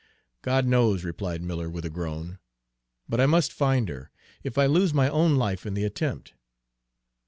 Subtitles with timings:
[0.41, 2.39] "God knows," replied Miller, with a groan.
[3.07, 4.09] "But I must find her,
[4.41, 6.33] if I lose my own life in the attempt."